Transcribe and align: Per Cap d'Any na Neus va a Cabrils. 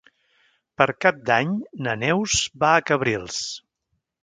Per 0.81 0.87
Cap 1.05 1.19
d'Any 1.27 1.51
na 1.87 1.95
Neus 2.05 2.41
va 2.65 2.73
a 2.79 2.83
Cabrils. 2.91 3.39